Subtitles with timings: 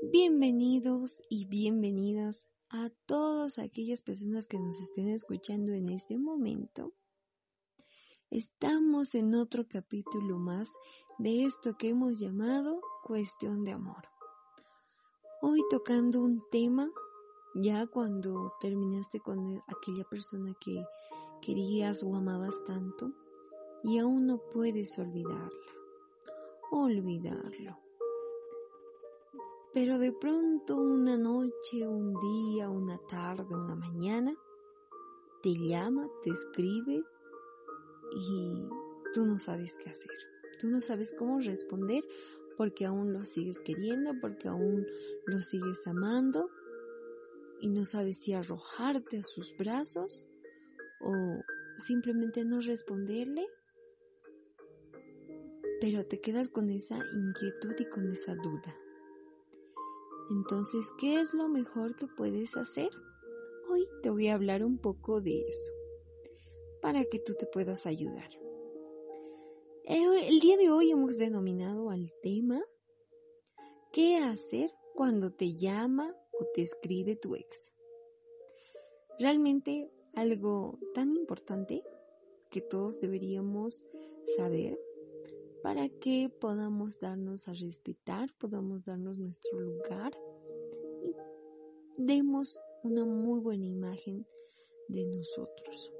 [0.00, 6.92] Bienvenidos y bienvenidas a todas aquellas personas que nos estén escuchando en este momento.
[8.30, 10.70] Estamos en otro capítulo más
[11.18, 14.08] de esto que hemos llamado cuestión de amor.
[15.42, 16.88] Hoy tocando un tema
[17.56, 20.84] ya cuando terminaste con aquella persona que
[21.42, 23.12] querías o amabas tanto
[23.82, 25.50] y aún no puedes olvidarla,
[26.70, 27.87] olvidarlo.
[29.80, 34.34] Pero de pronto una noche, un día, una tarde, una mañana,
[35.40, 37.04] te llama, te escribe
[38.10, 38.66] y
[39.14, 40.10] tú no sabes qué hacer.
[40.60, 42.02] Tú no sabes cómo responder
[42.56, 44.84] porque aún lo sigues queriendo, porque aún
[45.26, 46.50] lo sigues amando
[47.60, 50.26] y no sabes si arrojarte a sus brazos
[51.00, 51.14] o
[51.76, 53.46] simplemente no responderle.
[55.80, 58.74] Pero te quedas con esa inquietud y con esa duda.
[60.30, 62.90] Entonces, ¿qué es lo mejor que puedes hacer?
[63.70, 65.72] Hoy te voy a hablar un poco de eso,
[66.82, 68.28] para que tú te puedas ayudar.
[69.84, 72.62] Eh, el día de hoy hemos denominado al tema
[73.90, 77.72] ¿Qué hacer cuando te llama o te escribe tu ex?
[79.18, 81.82] Realmente algo tan importante
[82.50, 83.82] que todos deberíamos
[84.36, 84.78] saber
[85.62, 90.12] para que podamos darnos a respetar, podamos darnos nuestro lugar
[91.02, 91.14] y
[92.02, 94.26] demos una muy buena imagen
[94.88, 95.92] de nosotros.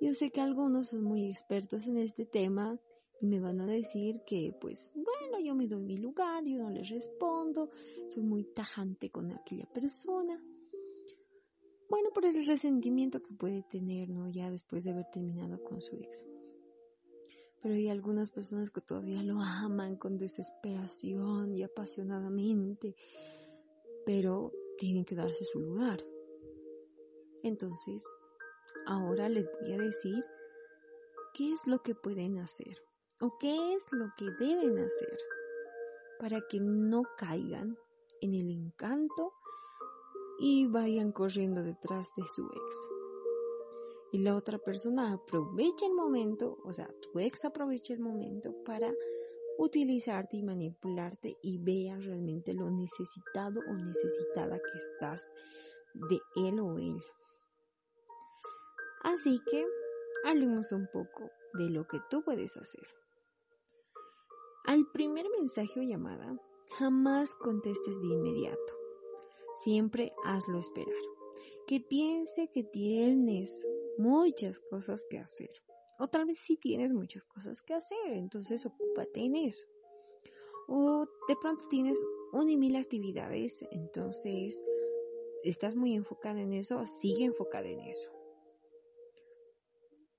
[0.00, 2.78] Yo sé que algunos son muy expertos en este tema
[3.20, 6.70] y me van a decir que pues bueno, yo me doy mi lugar, yo no
[6.70, 7.70] les respondo,
[8.08, 10.42] soy muy tajante con aquella persona.
[11.88, 14.28] Bueno, por el resentimiento que puede tener, ¿no?
[14.28, 16.24] Ya después de haber terminado con su ex
[17.62, 22.96] pero hay algunas personas que todavía lo aman con desesperación y apasionadamente,
[24.04, 26.00] pero tienen que darse su lugar.
[27.44, 28.04] Entonces,
[28.86, 30.24] ahora les voy a decir
[31.34, 32.82] qué es lo que pueden hacer
[33.20, 35.18] o qué es lo que deben hacer
[36.18, 37.76] para que no caigan
[38.20, 39.32] en el encanto
[40.40, 43.01] y vayan corriendo detrás de su ex
[44.12, 48.92] y la otra persona aprovecha el momento, o sea, tu ex aprovecha el momento para
[49.58, 55.28] utilizarte y manipularte y vea realmente lo necesitado o necesitada que estás
[55.94, 57.06] de él o ella.
[59.02, 59.66] Así que
[60.24, 62.86] hablemos un poco de lo que tú puedes hacer.
[64.66, 66.36] Al primer mensaje o llamada,
[66.78, 68.78] jamás contestes de inmediato.
[69.56, 70.94] Siempre hazlo esperar.
[71.66, 73.66] Que piense que tienes
[73.98, 75.50] muchas cosas que hacer.
[75.98, 79.66] O tal vez sí tienes muchas cosas que hacer, entonces ocúpate en eso.
[80.68, 81.98] O de pronto tienes
[82.32, 84.64] una y mil actividades, entonces
[85.44, 88.10] estás muy enfocada en eso, sigue enfocada en eso.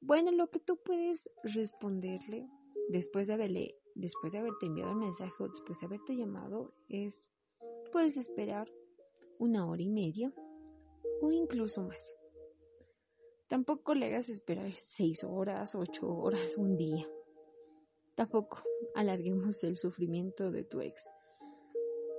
[0.02, 2.48] Bueno, lo que tú puedes responderle
[2.90, 7.30] después de haberle, después de haberte enviado el mensaje o después de haberte llamado es,
[7.92, 8.68] puedes esperar
[9.40, 10.34] una hora y media
[11.22, 12.14] o incluso más.
[13.54, 17.08] Tampoco le hagas esperar seis horas, ocho horas, un día.
[18.16, 18.64] Tampoco
[18.96, 21.12] alarguemos el sufrimiento de tu ex.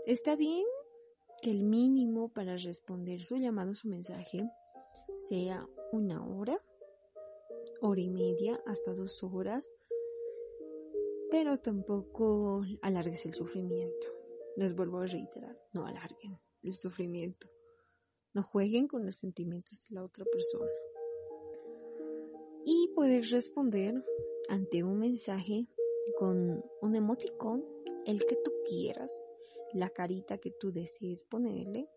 [0.07, 0.65] Está bien
[1.43, 4.49] que el mínimo para responder su llamado, su mensaje,
[5.29, 6.63] sea una hora,
[7.81, 9.73] hora y media, hasta dos horas,
[11.33, 14.07] pero tampoco alargues el sufrimiento.
[14.57, 17.49] Les vuelvo a reiterar, no alarguen el sufrimiento.
[18.35, 20.71] No jueguen con los sentimientos de la otra persona
[22.65, 24.03] y puedes responder
[24.49, 25.67] ante un mensaje
[26.19, 27.65] con un emoticón,
[28.07, 29.23] el que tú quieras,
[29.73, 31.89] la carita que tú desees ponerle,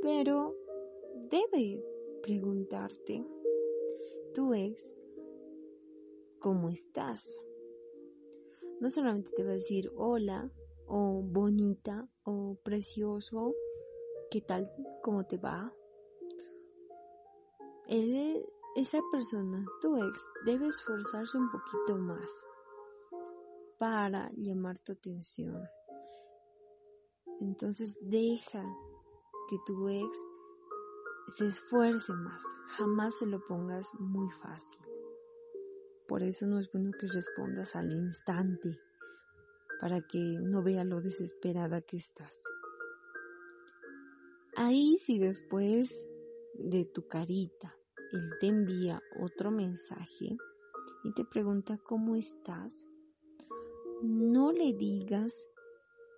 [0.00, 0.54] pero
[1.30, 1.82] debe
[2.22, 3.24] preguntarte
[4.34, 4.94] tu ex
[6.40, 7.40] cómo estás.
[8.80, 10.50] No solamente te va a decir hola
[10.86, 13.54] o bonita o precioso,
[14.30, 14.70] qué tal,
[15.02, 15.74] cómo te va,
[17.88, 18.44] él,
[18.76, 22.30] esa persona, tu ex, debe esforzarse un poquito más
[23.78, 25.66] para llamar tu atención.
[27.40, 28.62] Entonces deja
[29.48, 30.14] que tu ex
[31.28, 32.42] se esfuerce más,
[32.76, 34.78] jamás se lo pongas muy fácil.
[36.06, 38.78] Por eso no es bueno que respondas al instante,
[39.80, 42.40] para que no vea lo desesperada que estás.
[44.54, 46.06] Ahí si después
[46.54, 47.75] de tu carita.
[48.12, 50.36] Él te envía otro mensaje
[51.04, 52.86] y te pregunta cómo estás.
[54.02, 55.32] No le digas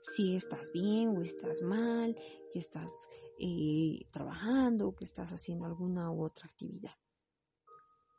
[0.03, 2.17] si estás bien o estás mal,
[2.53, 2.93] que estás
[3.39, 6.93] eh, trabajando o que estás haciendo alguna u otra actividad.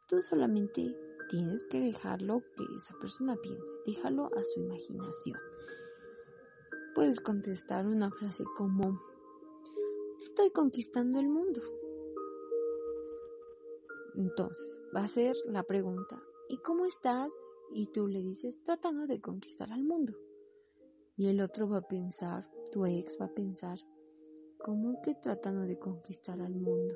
[0.08, 0.96] Tú solamente
[1.30, 5.38] tienes que dejarlo que esa persona piense, déjalo a su imaginación.
[6.96, 9.00] Puedes contestar una frase como,
[10.22, 11.62] estoy conquistando el mundo.
[14.20, 17.32] Entonces, va a ser la pregunta, ¿y cómo estás?
[17.74, 20.14] Y tú le dices, tratando de conquistar al mundo.
[21.16, 23.80] Y el otro va a pensar, tu ex va a pensar,
[24.58, 26.96] ¿cómo que tratando de conquistar al mundo?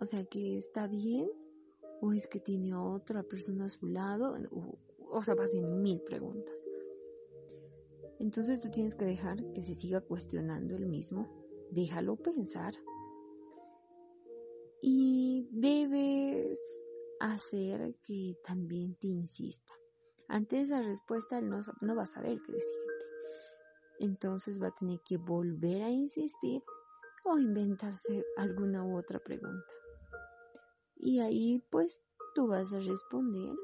[0.00, 1.30] O sea, que está bien
[2.00, 4.34] o es que tiene otra persona a su lado,
[5.10, 6.54] o, sea, va a ser mil preguntas.
[8.18, 11.28] Entonces tú tienes que dejar que se siga cuestionando el mismo,
[11.70, 12.72] déjalo pensar
[14.86, 16.58] y debes
[17.18, 19.72] hacer que también te insista.
[20.28, 23.04] Ante esa respuesta no, no va a saber qué decirte.
[24.00, 26.62] Entonces va a tener que volver a insistir
[27.24, 29.72] o inventarse alguna u otra pregunta.
[30.96, 32.02] Y ahí pues
[32.34, 33.56] tú vas a responder.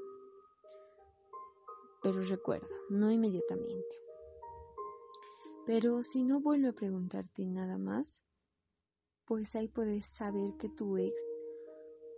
[2.02, 3.96] Pero recuerda, no inmediatamente.
[5.66, 8.22] Pero si no vuelve a preguntarte nada más,
[9.30, 11.14] pues ahí puedes saber que tu ex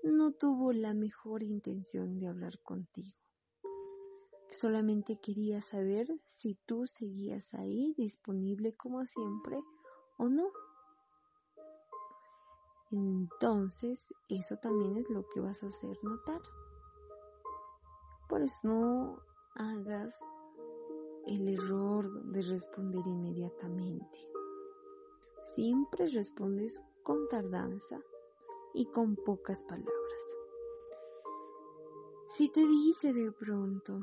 [0.02, 3.18] no tuvo la mejor intención de hablar contigo.
[4.48, 9.60] Solamente quería saber si tú seguías ahí disponible como siempre
[10.16, 10.52] o no.
[12.90, 16.40] Entonces, eso también es lo que vas a hacer notar.
[18.26, 19.18] Por eso no
[19.56, 20.18] hagas
[21.26, 24.18] el error de responder inmediatamente.
[25.54, 28.00] Siempre respondes con tardanza
[28.74, 29.92] y con pocas palabras.
[32.26, 34.00] Si te dice de pronto,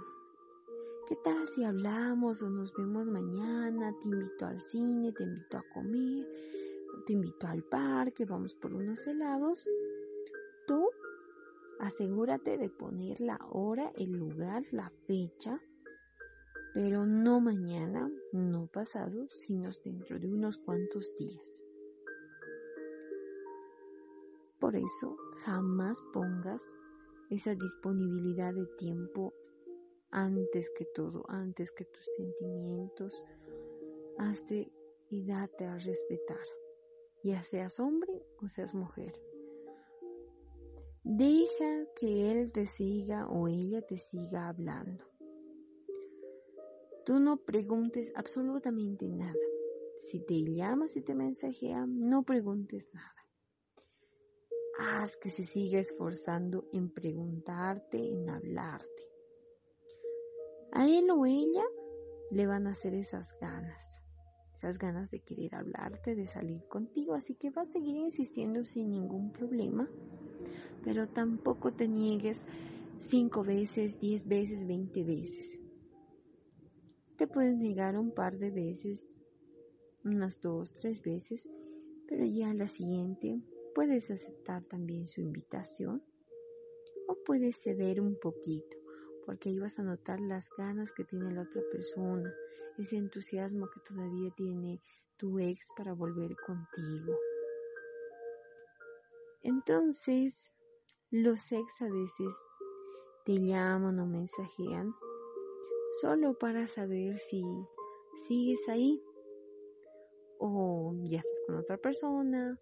[1.08, 3.96] ¿qué tal si hablamos o nos vemos mañana?
[4.00, 6.28] Te invito al cine, te invito a comer,
[7.06, 9.68] te invito al parque, vamos por unos helados.
[10.68, 10.90] Tú
[11.80, 15.60] asegúrate de poner la hora, el lugar, la fecha,
[16.74, 21.64] pero no mañana, no pasado, sino dentro de unos cuantos días.
[24.60, 25.16] Por eso,
[25.46, 26.70] jamás pongas
[27.30, 29.34] esa disponibilidad de tiempo
[30.12, 33.24] antes que todo, antes que tus sentimientos.
[34.18, 34.70] Hazte
[35.10, 36.44] y date a respetar,
[37.24, 39.14] ya seas hombre o seas mujer.
[41.04, 45.06] Deja que él te siga o ella te siga hablando.
[47.06, 49.34] Tú no preguntes absolutamente nada.
[49.98, 53.19] Si te llama, si te mensajea, no preguntes nada
[54.80, 59.10] haz que se siga esforzando en preguntarte, en hablarte.
[60.72, 61.66] A él o ella
[62.32, 64.02] le van a hacer esas ganas,
[64.58, 68.92] esas ganas de querer hablarte, de salir contigo, así que va a seguir insistiendo sin
[68.92, 69.90] ningún problema,
[70.84, 72.46] pero tampoco te niegues
[73.00, 75.60] cinco veces, diez veces, veinte veces.
[77.18, 79.12] Te puedes negar un par de veces,
[80.06, 81.50] unas dos, tres veces,
[82.08, 83.42] pero ya la siguiente
[83.74, 86.04] Puedes aceptar también su invitación
[87.08, 88.78] o puedes ceder un poquito,
[89.26, 92.34] porque ahí vas a notar las ganas que tiene la otra persona,
[92.78, 94.82] ese entusiasmo que todavía tiene
[95.18, 97.18] tu ex para volver contigo.
[99.42, 100.52] Entonces,
[101.12, 102.34] los ex a veces
[103.26, 104.94] te llaman o mensajean
[106.02, 107.44] solo para saber si
[108.28, 109.04] sigues ahí
[110.40, 112.58] o ya estás con otra persona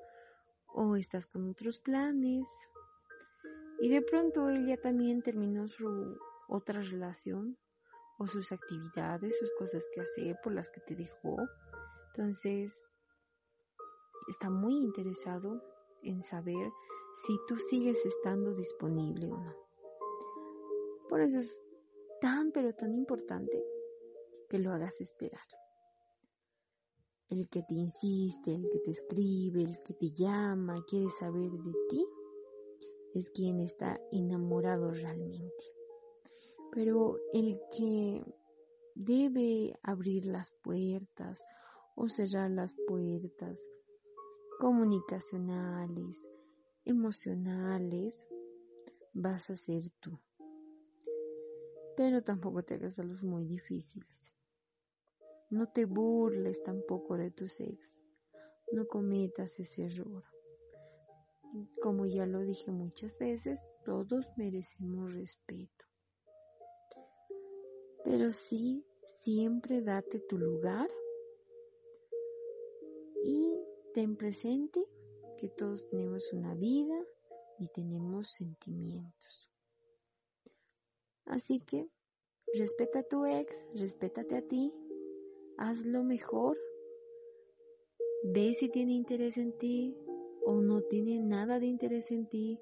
[0.73, 2.47] o estás con otros planes
[3.79, 7.57] y de pronto él ya también terminó su otra relación
[8.17, 11.37] o sus actividades, sus cosas que hacer por las que te dejó.
[12.07, 12.89] Entonces,
[14.27, 15.61] está muy interesado
[16.01, 16.71] en saber
[17.25, 19.55] si tú sigues estando disponible o no.
[21.09, 21.61] Por eso es
[22.19, 23.63] tan pero tan importante
[24.49, 25.45] que lo hagas esperar
[27.29, 31.73] el que te insiste, el que te escribe, el que te llama, quiere saber de
[31.89, 32.05] ti,
[33.13, 35.63] es quien está enamorado realmente.
[36.71, 38.23] Pero el que
[38.95, 41.45] debe abrir las puertas
[41.95, 43.59] o cerrar las puertas
[44.59, 46.29] comunicacionales,
[46.85, 48.27] emocionales,
[49.13, 50.19] vas a ser tú.
[51.95, 54.36] Pero tampoco te hagas a los muy difíciles.
[55.49, 58.01] No te burles tampoco de tus ex.
[58.71, 60.23] No cometas ese error.
[61.81, 65.85] Como ya lo dije muchas veces, todos merecemos respeto.
[68.03, 70.87] Pero sí, siempre date tu lugar
[73.29, 73.59] Y
[73.93, 74.87] ten presente
[75.37, 76.97] que todos tenemos una vida
[77.59, 79.49] y tenemos sentimientos.
[81.25, 81.89] Así que
[82.53, 84.73] respeta a tu ex, respétate a ti,
[85.57, 86.57] haz lo mejor,
[88.23, 89.95] ve si tiene interés en ti
[90.45, 92.59] o no tiene nada de interés en ti,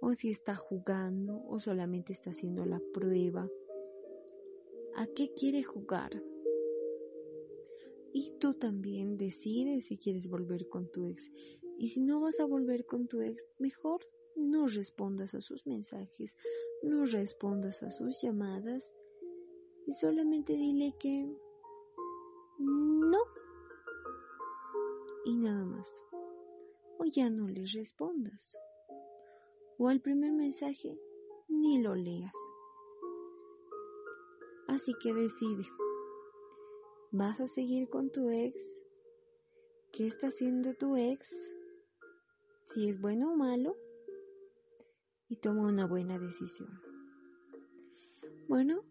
[0.00, 3.50] o si está jugando o solamente está haciendo la prueba.
[4.94, 6.22] ¿A qué quiere jugar?
[8.12, 11.30] Y tú también decides si quieres volver con tu ex.
[11.76, 14.00] Y si no vas a volver con tu ex, mejor
[14.36, 16.36] no respondas a sus mensajes,
[16.82, 18.92] no respondas a sus llamadas
[19.86, 21.28] y solamente dile que
[22.58, 23.18] no.
[25.24, 26.02] Y nada más.
[26.98, 28.58] O ya no le respondas.
[29.78, 30.98] O al primer mensaje
[31.48, 32.34] ni lo leas.
[34.66, 35.64] Así que decide.
[37.10, 38.78] ¿Vas a seguir con tu ex?
[39.92, 41.34] ¿Qué está haciendo tu ex?
[42.66, 43.76] Si es bueno o malo.
[45.28, 46.68] Y toma una buena decisión.
[48.48, 48.82] Bueno,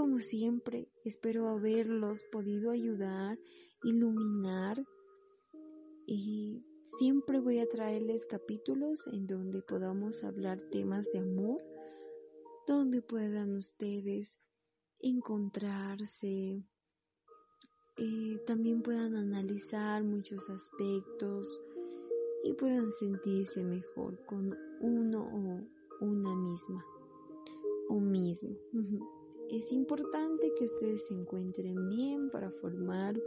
[0.00, 3.38] como siempre, espero haberlos podido ayudar,
[3.84, 4.82] iluminar
[6.06, 11.62] y siempre voy a traerles capítulos en donde podamos hablar temas de amor,
[12.66, 14.40] donde puedan ustedes
[15.00, 16.64] encontrarse,
[17.98, 21.60] eh, también puedan analizar muchos aspectos
[22.42, 26.86] y puedan sentirse mejor con uno o una misma
[27.90, 29.19] o mismo.
[29.50, 33.20] Es importante que ustedes se encuentren bien para formar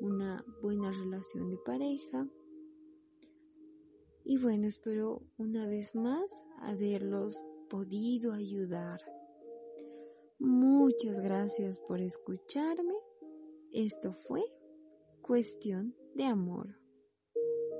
[0.00, 2.28] una buena relación de pareja.
[4.24, 6.30] Y bueno, espero una vez más
[6.60, 9.00] haberlos podido ayudar.
[10.38, 12.94] Muchas gracias por escucharme
[13.72, 14.42] esto fue
[15.20, 16.85] cuestión de amor.